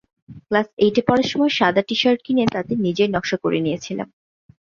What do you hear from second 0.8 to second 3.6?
এইটে পড়ার সময় সাদা টি-শার্ট কিনে তাতে নিজেই নকশা করে